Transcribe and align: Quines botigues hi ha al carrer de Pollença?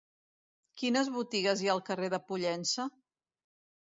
Quines 0.81 1.11
botigues 1.19 1.61
hi 1.65 1.69
ha 1.71 1.75
al 1.75 1.85
carrer 1.91 2.13
de 2.15 2.21
Pollença? 2.31 2.91